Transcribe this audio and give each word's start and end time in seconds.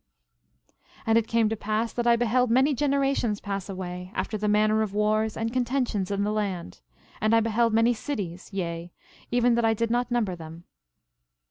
12:3 1.01 1.01
And 1.05 1.17
it 1.19 1.27
came 1.27 1.47
to 1.47 1.55
pass 1.55 1.93
that 1.93 2.07
I 2.07 2.15
beheld 2.15 2.49
many 2.49 2.73
generations 2.73 3.39
pass 3.39 3.69
away, 3.69 4.11
after 4.15 4.35
the 4.35 4.47
manner 4.47 4.81
of 4.81 4.95
wars 4.95 5.37
and 5.37 5.53
contentions 5.53 6.09
in 6.09 6.23
the 6.23 6.31
land; 6.31 6.81
and 7.21 7.35
I 7.35 7.39
beheld 7.39 7.71
many 7.71 7.93
cities, 7.93 8.49
yea, 8.51 8.91
even 9.29 9.53
that 9.53 9.63
I 9.63 9.75
did 9.75 9.91
not 9.91 10.09
number 10.09 10.35
them. 10.35 10.63